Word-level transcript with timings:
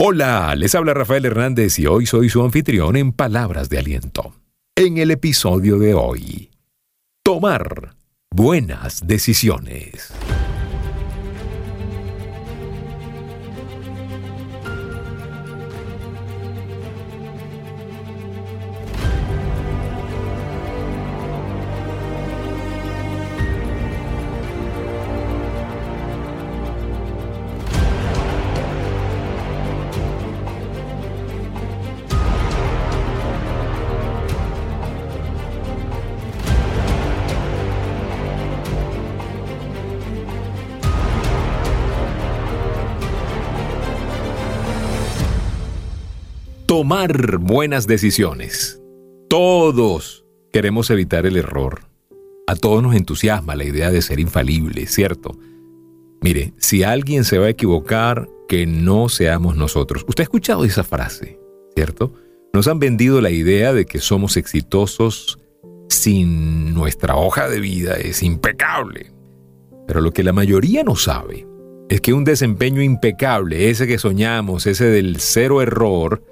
Hola, 0.00 0.54
les 0.54 0.76
habla 0.76 0.94
Rafael 0.94 1.24
Hernández 1.24 1.76
y 1.80 1.86
hoy 1.88 2.06
soy 2.06 2.28
su 2.28 2.40
anfitrión 2.44 2.94
en 2.94 3.10
Palabras 3.10 3.68
de 3.68 3.80
Aliento. 3.80 4.32
En 4.76 4.96
el 4.96 5.10
episodio 5.10 5.76
de 5.76 5.94
hoy, 5.94 6.52
tomar 7.24 7.96
buenas 8.30 9.08
decisiones. 9.08 10.12
Tomar 46.68 47.38
buenas 47.38 47.86
decisiones. 47.86 48.78
Todos 49.30 50.26
queremos 50.52 50.90
evitar 50.90 51.24
el 51.24 51.38
error. 51.38 51.80
A 52.46 52.56
todos 52.56 52.82
nos 52.82 52.94
entusiasma 52.94 53.56
la 53.56 53.64
idea 53.64 53.90
de 53.90 54.02
ser 54.02 54.20
infalible, 54.20 54.86
¿cierto? 54.86 55.34
Mire, 56.20 56.52
si 56.58 56.82
alguien 56.82 57.24
se 57.24 57.38
va 57.38 57.46
a 57.46 57.50
equivocar, 57.50 58.28
que 58.50 58.66
no 58.66 59.08
seamos 59.08 59.56
nosotros. 59.56 60.04
Usted 60.06 60.20
ha 60.20 60.24
escuchado 60.24 60.66
esa 60.66 60.84
frase, 60.84 61.40
¿cierto? 61.74 62.12
Nos 62.52 62.68
han 62.68 62.78
vendido 62.78 63.22
la 63.22 63.30
idea 63.30 63.72
de 63.72 63.86
que 63.86 63.98
somos 63.98 64.36
exitosos 64.36 65.38
sin 65.88 66.74
nuestra 66.74 67.16
hoja 67.16 67.48
de 67.48 67.60
vida 67.60 67.94
es 67.94 68.22
impecable. 68.22 69.10
Pero 69.86 70.02
lo 70.02 70.12
que 70.12 70.22
la 70.22 70.34
mayoría 70.34 70.84
no 70.84 70.96
sabe 70.96 71.46
es 71.88 72.02
que 72.02 72.12
un 72.12 72.24
desempeño 72.24 72.82
impecable, 72.82 73.70
ese 73.70 73.86
que 73.86 73.96
soñamos, 73.96 74.66
ese 74.66 74.84
del 74.84 75.16
cero 75.18 75.62
error, 75.62 76.22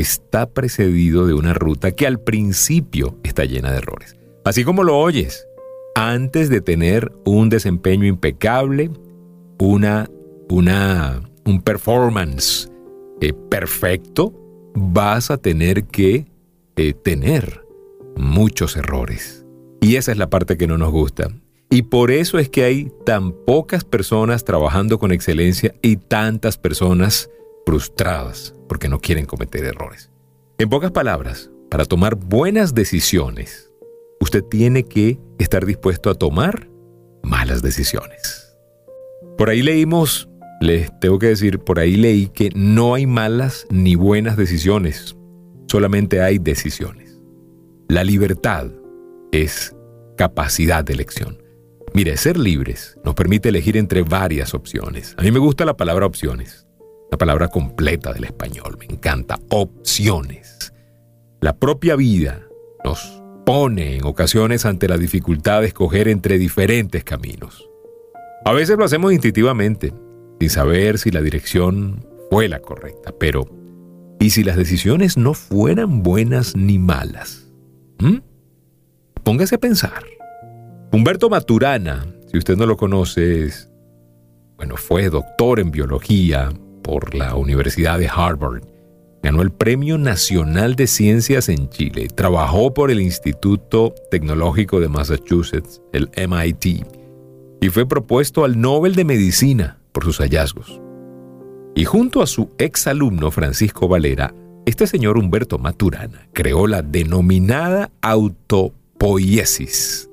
está 0.00 0.50
precedido 0.50 1.26
de 1.26 1.34
una 1.34 1.54
ruta 1.54 1.92
que 1.92 2.06
al 2.06 2.20
principio 2.20 3.16
está 3.22 3.44
llena 3.44 3.70
de 3.70 3.78
errores. 3.78 4.16
Así 4.44 4.64
como 4.64 4.84
lo 4.84 4.96
oyes, 4.98 5.46
antes 5.94 6.50
de 6.50 6.60
tener 6.60 7.12
un 7.24 7.48
desempeño 7.48 8.06
impecable, 8.06 8.90
una, 9.58 10.08
una, 10.48 11.22
un 11.44 11.62
performance 11.62 12.70
eh, 13.20 13.32
perfecto, 13.50 14.32
vas 14.74 15.30
a 15.30 15.38
tener 15.38 15.84
que 15.84 16.26
eh, 16.76 16.92
tener 16.92 17.64
muchos 18.16 18.76
errores. 18.76 19.46
Y 19.80 19.96
esa 19.96 20.12
es 20.12 20.18
la 20.18 20.30
parte 20.30 20.56
que 20.56 20.66
no 20.66 20.78
nos 20.78 20.92
gusta. 20.92 21.28
Y 21.70 21.82
por 21.82 22.10
eso 22.10 22.38
es 22.38 22.48
que 22.48 22.64
hay 22.64 22.92
tan 23.04 23.32
pocas 23.32 23.84
personas 23.84 24.44
trabajando 24.44 24.98
con 24.98 25.12
excelencia 25.12 25.74
y 25.82 25.96
tantas 25.96 26.58
personas 26.58 27.30
frustradas 27.66 28.54
porque 28.68 28.88
no 28.88 29.00
quieren 29.00 29.26
cometer 29.26 29.64
errores. 29.64 30.10
En 30.56 30.70
pocas 30.70 30.92
palabras, 30.92 31.50
para 31.68 31.84
tomar 31.84 32.14
buenas 32.14 32.74
decisiones, 32.74 33.70
usted 34.20 34.42
tiene 34.44 34.84
que 34.84 35.18
estar 35.38 35.66
dispuesto 35.66 36.08
a 36.08 36.14
tomar 36.14 36.70
malas 37.22 37.60
decisiones. 37.60 38.56
Por 39.36 39.50
ahí 39.50 39.62
leímos, 39.62 40.28
les 40.60 40.98
tengo 41.00 41.18
que 41.18 41.26
decir, 41.26 41.58
por 41.58 41.80
ahí 41.80 41.96
leí 41.96 42.28
que 42.28 42.50
no 42.54 42.94
hay 42.94 43.06
malas 43.06 43.66
ni 43.68 43.96
buenas 43.96 44.36
decisiones, 44.36 45.16
solamente 45.66 46.22
hay 46.22 46.38
decisiones. 46.38 47.20
La 47.88 48.04
libertad 48.04 48.70
es 49.32 49.74
capacidad 50.16 50.84
de 50.84 50.94
elección. 50.94 51.42
Mire, 51.92 52.16
ser 52.16 52.38
libres 52.38 52.96
nos 53.04 53.14
permite 53.14 53.48
elegir 53.48 53.76
entre 53.76 54.02
varias 54.02 54.54
opciones. 54.54 55.14
A 55.18 55.22
mí 55.22 55.30
me 55.30 55.38
gusta 55.38 55.64
la 55.64 55.76
palabra 55.76 56.06
opciones 56.06 56.65
la 57.10 57.18
palabra 57.18 57.48
completa 57.48 58.12
del 58.12 58.24
español, 58.24 58.76
me 58.78 58.86
encanta, 58.86 59.38
opciones. 59.50 60.72
La 61.40 61.56
propia 61.56 61.96
vida 61.96 62.42
nos 62.84 63.22
pone 63.44 63.96
en 63.96 64.04
ocasiones 64.04 64.66
ante 64.66 64.88
la 64.88 64.98
dificultad 64.98 65.60
de 65.60 65.68
escoger 65.68 66.08
entre 66.08 66.38
diferentes 66.38 67.04
caminos. 67.04 67.68
A 68.44 68.52
veces 68.52 68.76
lo 68.76 68.84
hacemos 68.84 69.12
instintivamente, 69.12 69.92
sin 70.40 70.50
saber 70.50 70.98
si 70.98 71.10
la 71.10 71.20
dirección 71.20 72.04
fue 72.30 72.48
la 72.48 72.60
correcta, 72.60 73.12
pero 73.18 73.48
¿y 74.18 74.30
si 74.30 74.42
las 74.42 74.56
decisiones 74.56 75.16
no 75.16 75.34
fueran 75.34 76.02
buenas 76.02 76.56
ni 76.56 76.78
malas? 76.78 77.48
¿Mm? 77.98 78.18
Póngase 79.22 79.54
a 79.56 79.58
pensar. 79.58 80.04
Humberto 80.92 81.28
Maturana, 81.28 82.06
si 82.30 82.38
usted 82.38 82.56
no 82.56 82.66
lo 82.66 82.76
conoce, 82.76 83.44
es, 83.44 83.70
bueno, 84.56 84.76
fue 84.76 85.08
doctor 85.10 85.60
en 85.60 85.70
biología, 85.70 86.50
por 86.86 87.14
la 87.16 87.34
Universidad 87.34 87.98
de 87.98 88.06
Harvard. 88.06 88.62
Ganó 89.20 89.42
el 89.42 89.50
Premio 89.50 89.98
Nacional 89.98 90.76
de 90.76 90.86
Ciencias 90.86 91.48
en 91.48 91.68
Chile. 91.68 92.06
Trabajó 92.14 92.72
por 92.72 92.92
el 92.92 93.00
Instituto 93.00 93.92
Tecnológico 94.08 94.78
de 94.78 94.88
Massachusetts, 94.88 95.82
el 95.92 96.08
MIT, 96.16 96.86
y 97.60 97.68
fue 97.70 97.88
propuesto 97.88 98.44
al 98.44 98.60
Nobel 98.60 98.94
de 98.94 99.04
Medicina 99.04 99.80
por 99.90 100.04
sus 100.04 100.18
hallazgos. 100.18 100.80
Y 101.74 101.86
junto 101.86 102.22
a 102.22 102.28
su 102.28 102.50
exalumno 102.58 103.32
Francisco 103.32 103.88
Valera, 103.88 104.32
este 104.64 104.86
señor 104.86 105.18
Humberto 105.18 105.58
Maturana 105.58 106.28
creó 106.32 106.68
la 106.68 106.82
denominada 106.82 107.90
autopoiesis, 108.00 110.08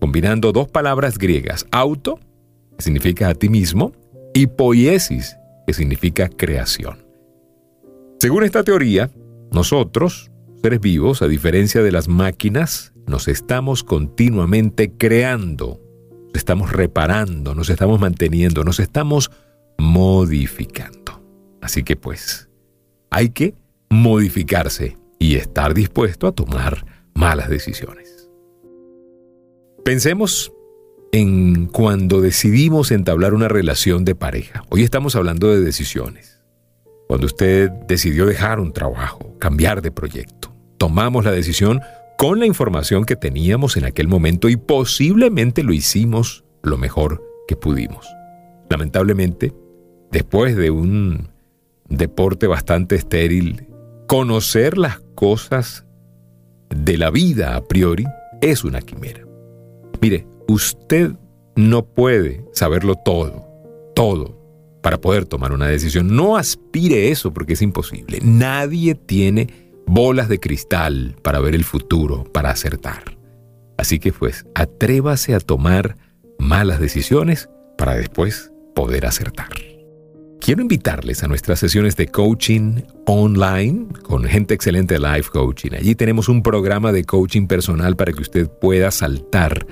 combinando 0.00 0.52
dos 0.52 0.68
palabras 0.68 1.18
griegas, 1.18 1.66
auto, 1.70 2.18
que 2.78 2.84
significa 2.84 3.28
a 3.28 3.34
ti 3.34 3.50
mismo, 3.50 3.92
y 4.32 4.46
poiesis, 4.46 5.36
que 5.66 5.72
significa 5.72 6.28
creación. 6.28 7.04
Según 8.18 8.44
esta 8.44 8.62
teoría, 8.62 9.10
nosotros, 9.50 10.30
seres 10.62 10.80
vivos, 10.80 11.22
a 11.22 11.28
diferencia 11.28 11.82
de 11.82 11.92
las 11.92 12.08
máquinas, 12.08 12.92
nos 13.06 13.28
estamos 13.28 13.82
continuamente 13.82 14.92
creando, 14.92 15.80
nos 16.26 16.36
estamos 16.36 16.72
reparando, 16.72 17.54
nos 17.54 17.68
estamos 17.68 18.00
manteniendo, 18.00 18.64
nos 18.64 18.80
estamos 18.80 19.30
modificando. 19.78 21.22
Así 21.60 21.82
que 21.82 21.96
pues, 21.96 22.48
hay 23.10 23.30
que 23.30 23.54
modificarse 23.90 24.96
y 25.18 25.36
estar 25.36 25.74
dispuesto 25.74 26.26
a 26.26 26.32
tomar 26.32 26.86
malas 27.14 27.48
decisiones. 27.48 28.30
Pensemos 29.84 30.52
en 31.14 31.66
cuando 31.66 32.22
decidimos 32.22 32.90
entablar 32.90 33.34
una 33.34 33.46
relación 33.46 34.06
de 34.06 34.14
pareja. 34.14 34.64
Hoy 34.70 34.82
estamos 34.82 35.14
hablando 35.14 35.48
de 35.48 35.60
decisiones. 35.60 36.40
Cuando 37.06 37.26
usted 37.26 37.70
decidió 37.86 38.24
dejar 38.24 38.58
un 38.58 38.72
trabajo, 38.72 39.36
cambiar 39.38 39.82
de 39.82 39.90
proyecto, 39.90 40.54
tomamos 40.78 41.26
la 41.26 41.30
decisión 41.30 41.82
con 42.16 42.38
la 42.38 42.46
información 42.46 43.04
que 43.04 43.16
teníamos 43.16 43.76
en 43.76 43.84
aquel 43.84 44.08
momento 44.08 44.48
y 44.48 44.56
posiblemente 44.56 45.62
lo 45.62 45.74
hicimos 45.74 46.44
lo 46.62 46.78
mejor 46.78 47.22
que 47.46 47.56
pudimos. 47.56 48.06
Lamentablemente, 48.70 49.52
después 50.10 50.56
de 50.56 50.70
un 50.70 51.28
deporte 51.90 52.46
bastante 52.46 52.94
estéril, 52.94 53.66
conocer 54.06 54.78
las 54.78 55.00
cosas 55.14 55.84
de 56.70 56.96
la 56.96 57.10
vida 57.10 57.54
a 57.54 57.64
priori 57.68 58.06
es 58.40 58.64
una 58.64 58.80
quimera. 58.80 59.26
Mire, 60.00 60.26
Usted 60.52 61.12
no 61.56 61.82
puede 61.82 62.44
saberlo 62.52 62.94
todo, 62.94 63.48
todo, 63.94 64.38
para 64.82 65.00
poder 65.00 65.24
tomar 65.24 65.52
una 65.52 65.66
decisión. 65.66 66.14
No 66.14 66.36
aspire 66.36 67.10
eso 67.10 67.32
porque 67.32 67.54
es 67.54 67.62
imposible. 67.62 68.18
Nadie 68.22 68.94
tiene 68.94 69.72
bolas 69.86 70.28
de 70.28 70.38
cristal 70.38 71.16
para 71.22 71.40
ver 71.40 71.54
el 71.54 71.64
futuro, 71.64 72.24
para 72.24 72.50
acertar. 72.50 73.16
Así 73.78 73.98
que 73.98 74.12
pues, 74.12 74.44
atrévase 74.54 75.34
a 75.34 75.40
tomar 75.40 75.96
malas 76.38 76.80
decisiones 76.80 77.48
para 77.78 77.94
después 77.94 78.52
poder 78.74 79.06
acertar. 79.06 79.48
Quiero 80.38 80.60
invitarles 80.60 81.22
a 81.22 81.28
nuestras 81.28 81.60
sesiones 81.60 81.96
de 81.96 82.08
coaching 82.08 82.82
online 83.06 83.86
con 84.02 84.24
gente 84.24 84.52
excelente 84.52 84.98
de 84.98 85.00
Life 85.00 85.30
Coaching. 85.32 85.70
Allí 85.78 85.94
tenemos 85.94 86.28
un 86.28 86.42
programa 86.42 86.92
de 86.92 87.04
coaching 87.04 87.46
personal 87.46 87.96
para 87.96 88.12
que 88.12 88.20
usted 88.20 88.50
pueda 88.60 88.90
saltar 88.90 89.66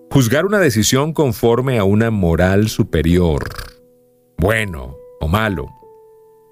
Juzgar 0.10 0.48
una 0.48 0.58
decisión 0.58 1.14
conforme 1.14 1.78
a 1.78 1.84
una 1.84 2.10
moral 2.10 2.70
superior, 2.70 3.48
bueno 4.40 4.98
o 5.20 5.28
malo, 5.28 5.68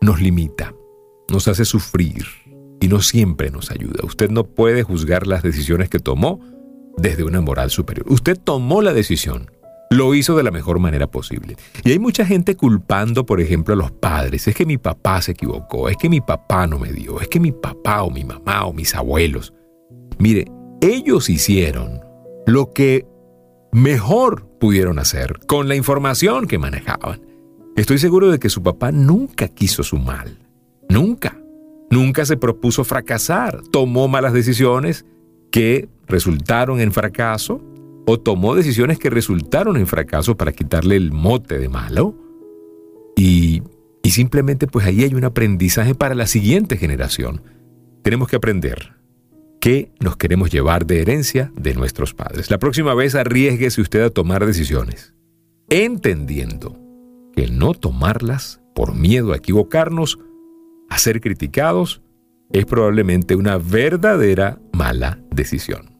nos 0.02 0.22
limita, 0.22 0.76
nos 1.32 1.48
hace 1.48 1.66
sufrir 1.66 2.28
y 2.80 2.88
no 2.88 3.02
siempre 3.02 3.50
nos 3.50 3.72
ayuda. 3.72 4.06
Usted 4.06 4.30
no 4.30 4.44
puede 4.44 4.84
juzgar 4.84 5.26
las 5.26 5.42
decisiones 5.42 5.90
que 5.90 5.98
tomó 5.98 6.42
desde 6.96 7.24
una 7.24 7.42
moral 7.42 7.72
superior. 7.72 8.06
Usted 8.08 8.38
tomó 8.38 8.84
la 8.84 8.94
decisión, 8.94 9.50
lo 9.96 10.14
hizo 10.14 10.36
de 10.36 10.44
la 10.44 10.52
mejor 10.52 10.80
manera 10.80 11.08
posible. 11.08 11.56
Y 11.84 11.92
hay 11.92 12.00
mucha 12.00 12.26
gente 12.26 12.56
culpando, 12.56 13.26
por 13.26 13.42
ejemplo, 13.42 13.74
a 13.74 13.78
los 13.78 13.92
padres. 13.92 14.48
Es 14.48 14.56
que 14.56 14.66
mi 14.66 14.78
papá 14.78 15.22
se 15.22 15.32
equivocó, 15.32 15.90
es 15.90 15.98
que 15.98 16.10
mi 16.10 16.22
papá 16.22 16.68
no 16.68 16.80
me 16.80 16.92
dio, 16.92 17.20
es 17.22 17.28
que 17.28 17.40
mi 17.40 17.52
papá 17.52 18.04
o 18.04 18.12
mi 18.12 18.24
mamá 18.24 18.66
o 18.66 18.74
mis 18.74 18.96
abuelos. 18.96 19.54
Mire, 20.20 20.46
ellos 20.82 21.30
hicieron 21.30 22.00
lo 22.46 22.74
que 22.74 23.06
mejor 23.72 24.48
pudieron 24.60 25.00
hacer 25.00 25.40
con 25.48 25.68
la 25.68 25.76
información 25.76 26.48
que 26.48 26.58
manejaban. 26.58 27.22
Estoy 27.76 27.98
seguro 27.98 28.32
de 28.32 28.40
que 28.40 28.50
su 28.50 28.64
papá 28.64 28.92
nunca 28.92 29.48
quiso 29.48 29.84
su 29.84 29.98
mal. 29.98 30.38
Nunca. 30.90 31.38
Nunca 31.90 32.26
se 32.26 32.38
propuso 32.38 32.84
fracasar. 32.84 33.62
Tomó 33.72 34.08
malas 34.08 34.34
decisiones 34.34 35.06
que 35.52 35.90
resultaron 36.08 36.80
en 36.80 36.92
fracaso 36.92 37.62
o 38.06 38.19
tomó 38.19 38.56
decisiones 38.56 39.00
que 39.00 39.10
resultaron 39.10 39.78
en 39.78 39.88
fracaso 39.88 40.38
para 40.38 40.52
quitarle 40.52 40.96
el 40.96 41.12
mote 41.12 41.57
de 41.57 41.69
malo. 41.69 42.16
Y, 43.16 43.63
y 44.04 44.12
simplemente 44.12 44.68
pues 44.68 44.86
ahí 44.86 45.04
hay 45.04 45.13
un 45.13 45.24
aprendizaje 45.24 45.96
para 45.96 46.16
la 46.16 46.28
siguiente 46.28 46.78
generación. 46.78 47.42
Tenemos 48.04 48.28
que 48.28 48.36
aprender 48.36 48.94
qué 49.60 49.92
nos 50.00 50.16
queremos 50.18 50.52
llevar 50.52 50.86
de 50.86 51.02
herencia 51.02 51.52
de 51.56 51.74
nuestros 51.74 52.13
padres. 52.13 52.52
La 52.52 52.60
próxima 52.60 52.94
vez 52.94 53.16
arriesguese 53.16 53.81
usted 53.81 54.04
a 54.04 54.12
tomar 54.12 54.46
decisiones, 54.46 55.16
entendiendo 55.69 56.80
que 57.36 57.48
no 57.48 57.74
tomarlas 57.74 58.62
por 58.75 58.94
miedo 58.94 59.34
a 59.34 59.38
equivocarnos, 59.38 60.19
a 60.90 61.00
ser 61.00 61.19
criticados, 61.19 62.04
es 62.51 62.66
probablemente 62.66 63.36
una 63.36 63.58
verdadera 63.58 64.60
mala 64.72 65.19
decisión. 65.31 65.95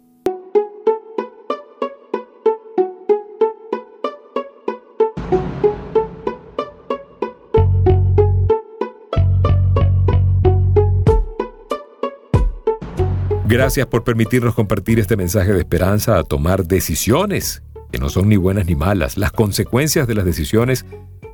Gracias 13.48 13.86
por 13.86 14.04
permitirnos 14.04 14.56
compartir 14.56 15.00
este 15.00 15.16
mensaje 15.16 15.54
de 15.54 15.60
esperanza 15.60 16.18
a 16.18 16.24
tomar 16.24 16.66
decisiones 16.66 17.62
que 17.92 18.00
no 18.00 18.10
son 18.10 18.28
ni 18.28 18.38
buenas 18.38 18.66
ni 18.66 18.76
malas. 18.76 19.18
Las 19.18 19.32
consecuencias 19.32 20.08
de 20.08 20.16
las 20.16 20.26
decisiones 20.26 20.84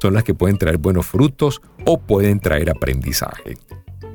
son 0.02 0.14
las 0.14 0.26
que 0.26 0.34
pueden 0.34 0.58
traer 0.58 0.78
buenos 0.78 1.06
frutos 1.06 1.62
o 1.86 2.02
pueden 2.02 2.42
traer 2.42 2.70
aprendizaje. 2.70 3.56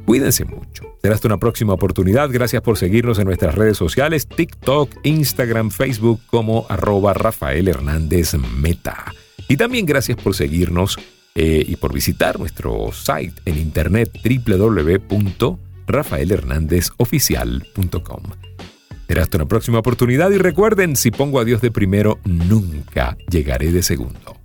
Cuídense 0.05 0.45
mucho. 0.45 0.85
Será 1.01 1.15
hasta 1.15 1.29
una 1.29 1.39
próxima 1.39 1.73
oportunidad. 1.73 2.29
Gracias 2.31 2.61
por 2.61 2.77
seguirnos 2.77 3.19
en 3.19 3.25
nuestras 3.25 3.55
redes 3.55 3.79
sociales, 3.79 4.27
TikTok, 4.29 4.91
Instagram, 5.03 5.71
Facebook 5.71 6.21
como 6.27 6.67
arroba 6.69 7.15
Rafael 7.15 7.67
Hernández 7.67 8.35
Meta. 8.35 9.07
Y 9.49 9.57
también 9.57 9.87
gracias 9.87 10.19
por 10.19 10.35
seguirnos 10.35 10.99
eh, 11.35 11.65
y 11.67 11.77
por 11.77 11.95
visitar 11.95 12.39
nuestro 12.39 12.91
site 12.93 13.41
en 13.47 13.57
internet 13.57 14.11
www.rafaelhernandezoficial.com. 15.87 18.23
Será 19.09 19.23
hasta 19.23 19.39
una 19.39 19.47
próxima 19.47 19.79
oportunidad 19.79 20.33
y 20.33 20.39
recuerden, 20.39 20.97
si 20.97 21.13
pongo 21.13 21.39
a 21.39 21.45
Dios 21.45 21.61
de 21.61 21.71
primero, 21.71 22.19
nunca 22.25 23.17
llegaré 23.31 23.71
de 23.71 23.85
segundo. 23.85 24.37